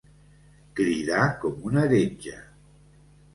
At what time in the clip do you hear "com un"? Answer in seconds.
1.43-1.77